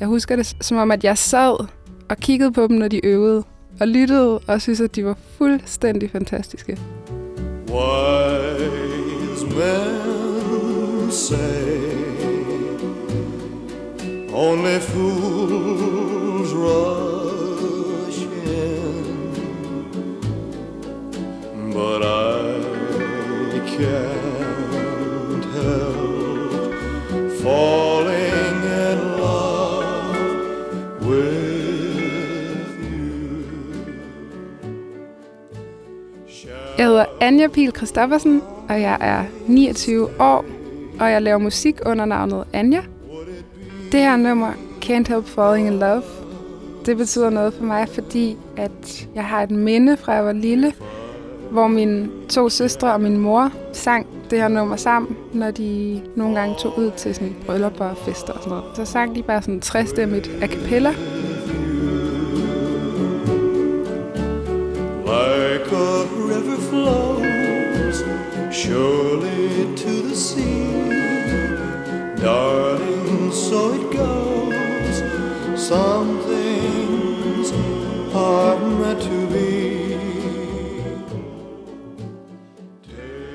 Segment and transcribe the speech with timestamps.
[0.00, 1.66] Jeg husker det som om, at jeg sad
[2.08, 3.44] og kiggede på dem, når de øvede,
[3.80, 6.78] og lyttede og synes, at de var fuldstændig fantastiske.
[7.68, 11.94] Wise men say
[14.32, 19.04] Only fools rush in
[21.72, 24.23] But I can't
[36.78, 40.44] Jeg hedder Anja Pil Christoffersen, og jeg er 29 år,
[41.00, 42.82] og jeg laver musik under navnet Anja.
[43.92, 44.52] Det her nummer,
[44.84, 46.02] Can't Help Falling in Love,
[46.86, 50.72] det betyder noget for mig, fordi at jeg har et minde fra jeg var lille,
[51.50, 56.40] hvor mine to søstre og min mor sang det her nummer sammen, når de nogle
[56.40, 58.76] gange tog ud til sådan bryllupper og fester og sådan noget.
[58.76, 60.94] Så sang de bare sådan træstemmigt a cappella.
[68.64, 70.64] Surely to the sea
[72.22, 74.96] Darling, so it goes
[75.68, 77.52] Some things
[78.14, 79.74] are meant to be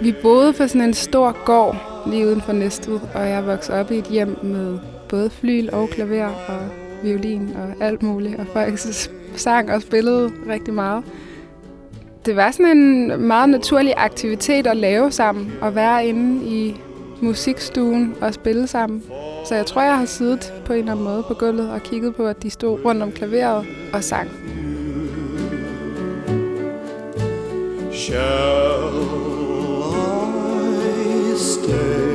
[0.00, 3.90] Vi boede på sådan en stor gård lige uden for Næstved, og jeg voksede op
[3.90, 6.68] i et hjem med både flyl og klaver og
[7.02, 8.78] violin og alt muligt, og folk
[9.36, 11.04] sang og spillede rigtig meget.
[12.26, 16.76] Det var sådan en meget naturlig aktivitet at lave sammen, og være inde i
[17.20, 19.02] musikstuen og spille sammen.
[19.48, 22.16] Så jeg tror, jeg har siddet på en eller anden måde på gulvet og kigget
[22.16, 24.30] på, at de stod rundt om klaveret og sang.
[27.92, 28.74] Shall
[31.36, 32.14] stay?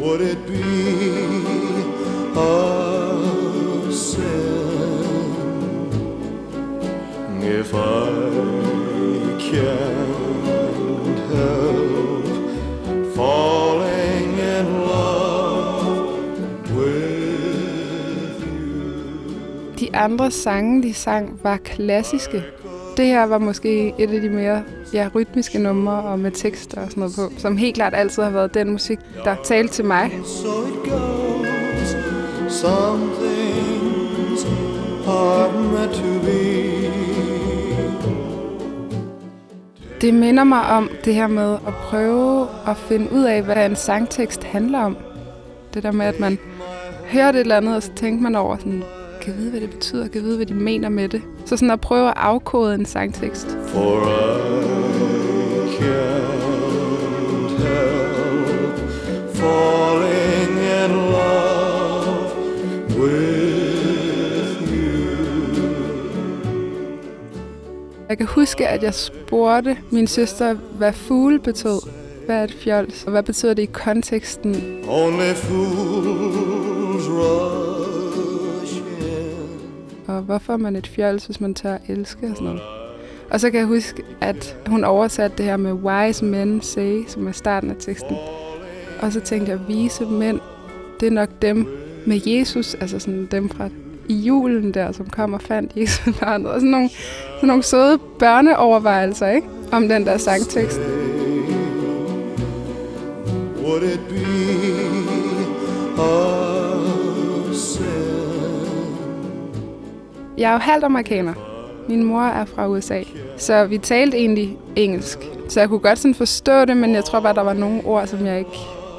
[0.00, 0.91] Would it be
[7.44, 8.06] if I
[9.40, 12.24] can't help
[13.16, 16.20] falling in love
[16.76, 19.76] with you?
[19.80, 22.42] De andre sange, de sang, var klassiske.
[22.96, 26.90] Det her var måske et af de mere ja, rytmiske numre og med tekster og
[26.90, 30.10] sådan noget på, som helt klart altid har været den musik, der talte til mig.
[30.24, 31.96] So it goes.
[32.52, 34.44] Some things
[35.06, 36.71] are meant to be.
[40.02, 43.76] Det minder mig om det her med at prøve at finde ud af, hvad en
[43.76, 44.96] sangtekst handler om.
[45.74, 46.38] Det der med, at man
[47.06, 48.82] hører det eller andet, og så tænker man over sådan,
[49.22, 51.22] kan vide, hvad det betyder, kan vide, hvad de mener med det.
[51.46, 53.58] Så sådan at prøve at afkode en sangtekst.
[53.66, 54.08] For
[55.66, 56.11] I can
[68.26, 71.80] kan huske, at jeg spurgte min søster, hvad fugle betød.
[72.26, 73.04] Hvad er et fjols?
[73.04, 74.54] Og hvad betyder det i konteksten?
[74.88, 77.62] Only fools rush
[80.06, 82.60] og hvorfor er man et fjols, hvis man tør at elske og sådan noget.
[83.30, 87.26] Og så kan jeg huske, at hun oversatte det her med wise men say, som
[87.26, 88.16] er starten af teksten.
[89.00, 90.40] Og så tænkte jeg, vise mænd,
[91.00, 91.66] det er nok dem
[92.06, 93.68] med Jesus, altså sådan dem fra
[94.08, 96.46] i julen der, som kom og fandt Jesus barnet.
[96.46, 96.90] Og sådan nogle,
[97.34, 99.46] sådan nogle søde børneovervejelser, ikke?
[99.72, 100.80] Om den der sangtekst.
[103.64, 104.22] Would it be
[106.02, 107.84] a sin?
[110.38, 111.34] Jeg er jo halvt amerikaner.
[111.88, 113.02] Min mor er fra USA.
[113.36, 115.18] Så vi talte egentlig engelsk.
[115.48, 118.06] Så jeg kunne godt sådan forstå det, men jeg tror bare, der var nogle ord,
[118.06, 118.50] som jeg ikke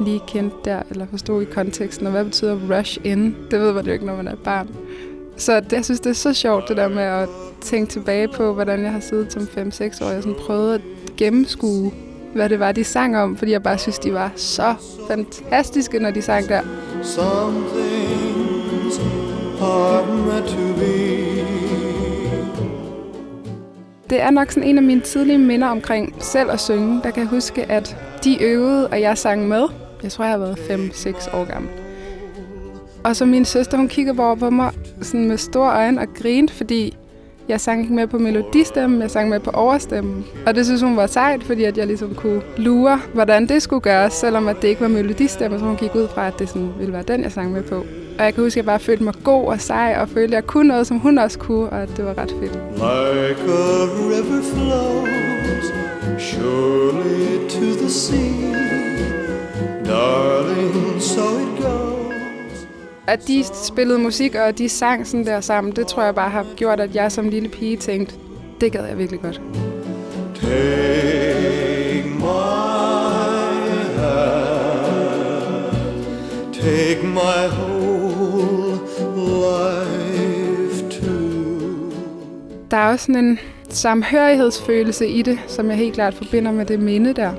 [0.00, 2.06] lige kendte der, eller forstod i konteksten.
[2.06, 3.36] Og hvad betyder rush in?
[3.50, 4.68] Det ved man jo ikke, når man er barn.
[5.36, 7.28] Så det, jeg synes, det er så sjovt, det der med at
[7.60, 10.10] tænke tilbage på, hvordan jeg har siddet som 5-6 år.
[10.10, 10.80] Jeg sådan prøvede at
[11.16, 11.92] gennemskue,
[12.34, 14.74] hvad det var, de sang om, fordi jeg bare synes, de var så
[15.08, 16.62] fantastiske, når de sang der.
[17.02, 19.00] Some things
[19.60, 21.24] are meant to be.
[24.10, 27.00] Det er nok sådan en af mine tidlige minder omkring selv at synge.
[27.02, 29.83] Der kan jeg huske, at de øvede, og jeg sang med.
[30.04, 31.70] Jeg tror, jeg har været 5-6 år gammel.
[33.04, 34.72] Og så min søster, hun kiggede over på mig
[35.02, 36.96] sådan med store øjne og grinte, fordi
[37.48, 40.24] jeg sang ikke med på melodistemmen, jeg sang med på overstemmen.
[40.46, 43.80] Og det synes hun var sejt, fordi at jeg ligesom kunne lure, hvordan det skulle
[43.80, 46.70] gøres, selvom at det ikke var melodistemmen, så hun gik ud fra, at det sådan
[46.78, 47.76] ville være den, jeg sang med på.
[48.18, 50.42] Og jeg kan huske, at jeg bare følte mig god og sej, og følte, at
[50.42, 52.52] jeg kunne noget, som hun også kunne, og at det var ret fedt.
[52.74, 55.44] Like a river flows
[56.18, 58.63] surely to the sea
[63.06, 66.30] at de spillede musik, og at de sang sådan der sammen, det tror jeg bare
[66.30, 68.14] har gjort, at jeg som lille pige tænkte,
[68.60, 69.40] det gad jeg virkelig godt.
[70.34, 72.24] Take my
[73.96, 74.84] hand,
[76.54, 78.78] take my whole
[79.24, 81.90] life too.
[82.70, 86.80] Der er også sådan en samhørighedsfølelse i det, som jeg helt klart forbinder med det
[86.80, 87.32] minde der.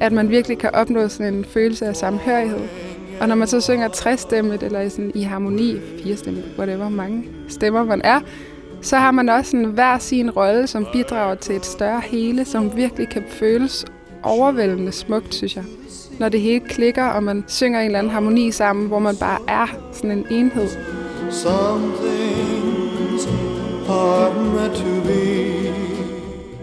[0.00, 2.60] At man virkelig kan opnå sådan en følelse af samhørighed.
[3.20, 8.00] Og når man så synger træstemmet, eller sådan i harmoni, firestemmet, whatever, mange stemmer man
[8.04, 8.20] er,
[8.82, 12.76] så har man også en hver sin rolle, som bidrager til et større hele, som
[12.76, 13.84] virkelig kan føles
[14.22, 15.64] overvældende smukt, synes jeg.
[16.18, 19.38] Når det hele klikker, og man synger en eller anden harmoni sammen, hvor man bare
[19.48, 20.68] er sådan en enhed.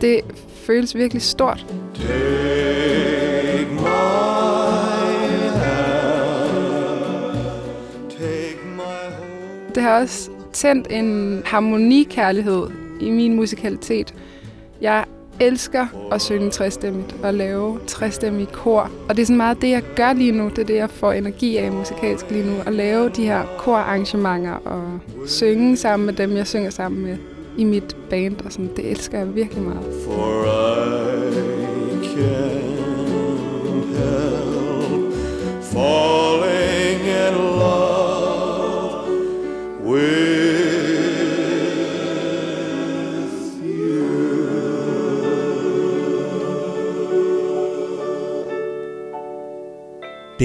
[0.02, 0.22] Det
[0.66, 1.66] føles virkelig stort.
[1.96, 4.37] Take my
[9.88, 12.68] har også tændt en harmonikærlighed
[13.02, 14.14] i min musikalitet.
[14.82, 15.06] Jeg
[15.40, 18.92] elsker at synge træstemmigt og lave træstemmigt kor.
[19.10, 20.50] Og det er sådan meget det, jeg gør lige nu.
[20.50, 22.54] Det er det, jeg får energi af musikalsk lige nu.
[22.66, 27.18] At lave de her korarrangementer og synge sammen med dem, jeg synger sammen med
[27.58, 28.36] i mit band.
[28.46, 30.04] Og sådan, det elsker jeg virkelig meget.
[30.06, 30.44] For
[31.94, 32.47] I can